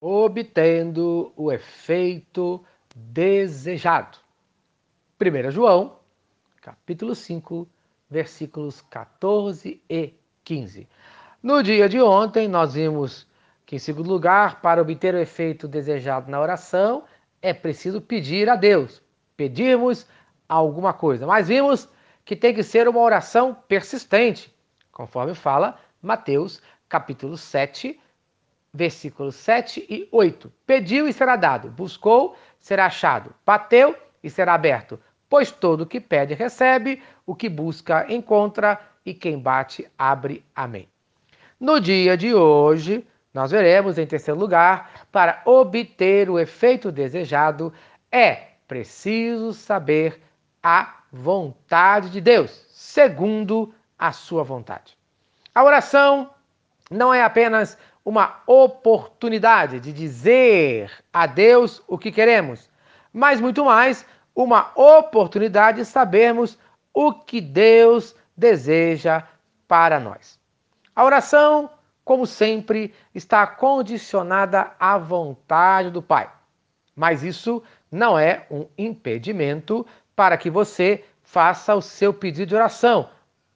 [0.00, 2.64] obtendo o efeito
[2.94, 4.18] desejado.
[5.20, 5.98] 1 João,
[6.60, 7.68] capítulo 5,
[8.08, 10.14] versículos 14 e
[10.44, 10.88] 15.
[11.42, 13.26] No dia de ontem, nós vimos
[13.64, 17.04] que, em segundo lugar, para obter o efeito desejado na oração,
[17.40, 19.02] é preciso pedir a Deus,
[19.36, 20.06] pedirmos
[20.48, 21.26] alguma coisa.
[21.26, 21.88] Mas vimos
[22.24, 24.54] que tem que ser uma oração persistente,
[24.92, 27.98] conforme fala Mateus, capítulo 7,
[28.76, 30.52] versículos 7 e 8.
[30.66, 35.00] Pediu e será dado, buscou, será achado, bateu e será aberto.
[35.28, 40.44] Pois todo o que pede recebe, o que busca encontra, e quem bate abre.
[40.54, 40.88] Amém.
[41.58, 47.72] No dia de hoje, nós veremos, em terceiro lugar, para obter o efeito desejado,
[48.10, 50.20] é preciso saber
[50.62, 54.98] a vontade de Deus, segundo a sua vontade.
[55.54, 56.30] A oração
[56.90, 62.70] não é apenas uma oportunidade de dizer a Deus o que queremos,
[63.12, 66.56] mas muito mais uma oportunidade de sabermos
[66.94, 69.24] o que Deus deseja
[69.66, 70.38] para nós.
[70.94, 71.68] A oração,
[72.04, 76.30] como sempre, está condicionada à vontade do Pai.
[76.94, 83.10] Mas isso não é um impedimento para que você faça o seu pedido de oração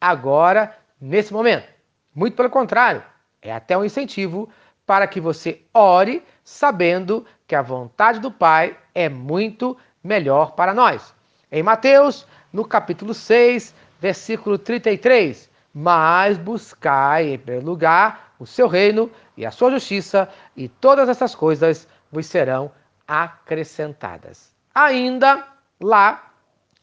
[0.00, 1.68] agora, nesse momento.
[2.14, 3.02] Muito pelo contrário,
[3.48, 4.48] é até um incentivo
[4.84, 11.14] para que você ore sabendo que a vontade do Pai é muito melhor para nós.
[11.50, 19.10] Em Mateus, no capítulo 6, versículo 33, mas buscai em primeiro lugar o seu reino
[19.36, 22.70] e a sua justiça, e todas essas coisas vos serão
[23.06, 24.54] acrescentadas.
[24.74, 25.46] Ainda
[25.80, 26.32] lá,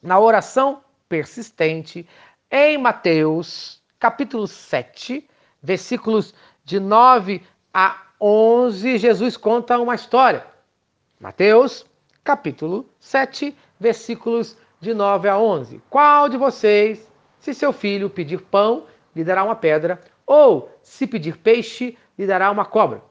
[0.02, 2.08] na oração persistente,
[2.50, 5.28] em Mateus, capítulo 7,
[5.64, 7.42] versículos de 9
[7.73, 10.45] a 11, Jesus conta uma história.
[11.19, 11.86] Mateus,
[12.23, 15.81] capítulo 7, versículos de 9 a 11.
[15.89, 18.85] Qual de vocês, se seu filho pedir pão,
[19.16, 23.02] lhe dará uma pedra, ou se pedir peixe, lhe dará uma cobra?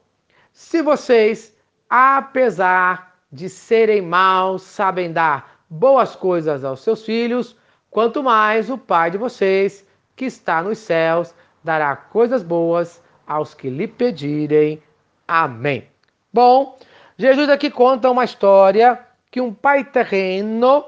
[0.51, 1.55] Se vocês,
[1.89, 7.55] apesar de serem maus, sabem dar boas coisas aos seus filhos,
[7.89, 13.69] quanto mais o Pai de vocês, que está nos céus, dará coisas boas aos que
[13.69, 14.81] lhe pedirem.
[15.27, 15.87] Amém.
[16.31, 16.77] Bom,
[17.17, 18.99] Jesus aqui conta uma história
[19.31, 20.85] que um pai terreno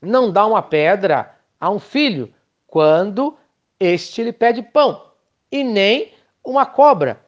[0.00, 2.32] não dá uma pedra a um filho
[2.66, 3.36] quando
[3.78, 5.10] este lhe pede pão,
[5.50, 6.12] e nem
[6.44, 7.20] uma cobra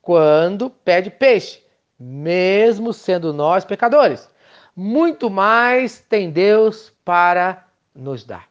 [0.00, 1.62] quando pede peixe,
[1.98, 4.28] mesmo sendo nós pecadores.
[4.74, 8.48] Muito mais tem Deus para nos dar.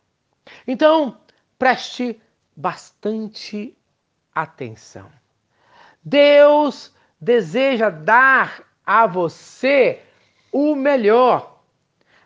[0.67, 1.17] Então,
[1.57, 2.19] preste
[2.61, 3.75] bastante
[4.33, 5.11] atenção.
[6.03, 10.03] Deus deseja dar a você
[10.51, 11.63] o melhor,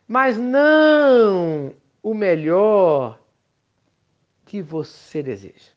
[0.05, 3.17] mas não o melhor
[4.45, 5.71] que você deseja,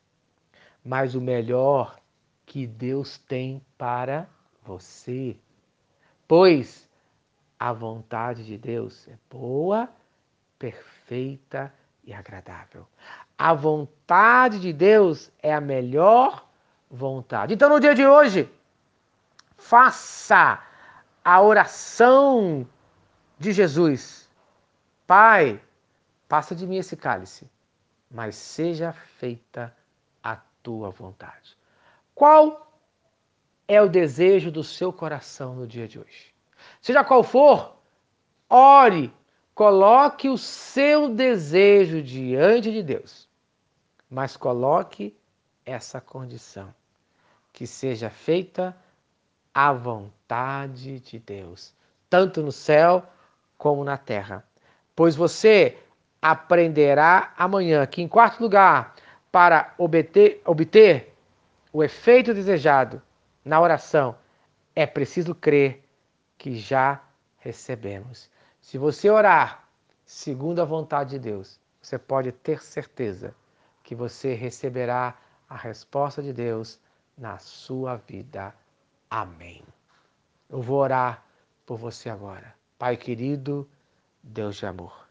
[0.85, 2.01] mas o melhor
[2.45, 4.29] que Deus tem para
[4.63, 5.37] você.
[6.27, 6.89] Pois
[7.59, 9.89] a vontade de Deus é boa,
[10.59, 11.73] perfeita
[12.05, 12.87] e agradável.
[13.39, 16.45] A vontade de Deus é a melhor
[16.91, 17.55] vontade.
[17.55, 18.51] Então, no dia de hoje,
[19.57, 20.61] faça
[21.25, 22.67] a oração
[23.39, 24.29] de Jesus.
[25.07, 25.63] Pai,
[26.29, 27.49] passa de mim esse cálice,
[28.11, 29.75] mas seja feita
[30.23, 31.57] a tua vontade.
[32.15, 32.69] Qual
[33.69, 36.35] é o desejo do seu coração no dia de hoje?
[36.81, 37.77] Seja qual for,
[38.49, 39.15] ore,
[39.59, 43.29] coloque o seu desejo diante de Deus,
[44.09, 45.19] mas coloque
[45.67, 46.73] essa condição
[47.53, 48.77] que seja feita
[49.53, 51.75] a vontade de Deus,
[52.09, 53.05] tanto no céu
[53.57, 54.45] como na terra.
[54.95, 55.77] Pois você
[56.23, 58.95] aprenderá amanhã que, em quarto lugar,
[59.33, 61.13] para obter, obter
[61.73, 63.03] o efeito desejado
[63.45, 64.15] na oração,
[64.77, 65.83] é preciso crer
[66.39, 67.03] que já
[67.39, 68.31] recebemos.
[68.69, 69.67] Se você orar
[70.05, 73.35] segundo a vontade de Deus, você pode ter certeza
[73.83, 75.17] que você receberá
[75.49, 76.79] a resposta de Deus
[77.17, 78.55] na sua vida.
[79.09, 79.63] Amém.
[80.51, 81.25] Eu vou orar
[81.65, 82.55] por você agora.
[82.79, 83.67] Pai querido,
[84.23, 85.09] Deus de amor,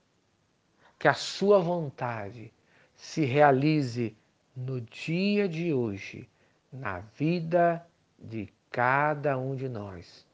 [1.00, 2.53] que a sua vontade
[2.94, 4.15] se realize
[4.56, 6.30] no dia de hoje,
[6.71, 7.83] na vida
[8.19, 10.27] de cada um de nós,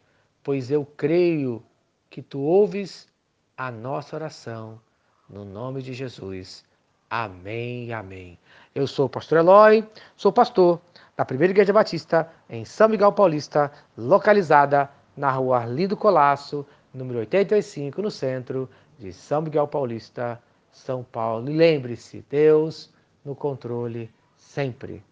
[0.43, 1.65] pois eu creio
[2.09, 3.12] que tu ouves
[3.55, 4.81] a nossa oração,
[5.29, 6.65] no nome de Jesus.
[7.09, 8.39] Amém, amém.
[8.73, 10.81] Eu sou o pastor Eloy, sou pastor
[11.15, 18.01] da Primeira Igreja Batista em São Miguel Paulista, localizada na rua Arlindo Colasso, número 85,
[18.01, 18.67] no centro
[18.97, 20.41] de São Miguel Paulista,
[20.71, 21.47] São Paulo.
[21.49, 22.91] E lembre-se, Deus
[23.23, 25.03] no controle sempre.